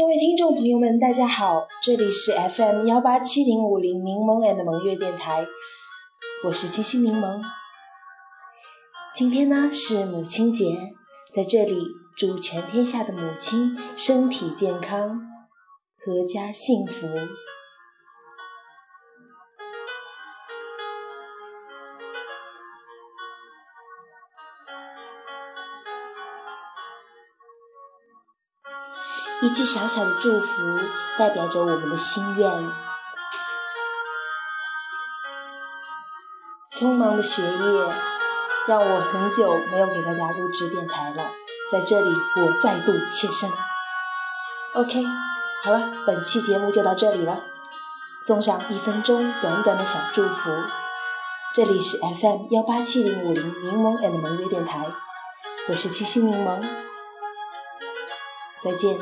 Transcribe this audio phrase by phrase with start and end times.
[0.00, 5.44] 各位听众朋友们，大家好，这里是 FM 幺八七零五零柠檬 and 萌月电台，
[6.42, 7.42] 我是清新柠檬。
[9.14, 10.94] 今天呢是母亲节，
[11.30, 11.76] 在这里
[12.16, 15.20] 祝全天下的母亲身体健康，
[16.06, 17.06] 阖家幸福。
[29.42, 30.78] 一句小小的祝福，
[31.18, 32.52] 代表着我们的心愿。
[36.70, 37.94] 匆忙的学业
[38.66, 41.30] 让我很久没有给大家录制电台了，
[41.72, 43.50] 在这里我再度谢身。
[44.74, 45.02] OK，
[45.64, 47.42] 好了，本期节目就到这里了，
[48.20, 50.50] 送上一分钟短短的小祝福。
[51.54, 54.86] 这里是 FM 幺八七零五零柠檬 and 萌月电台，
[55.68, 56.62] 我是七星柠檬，
[58.62, 58.98] 再见。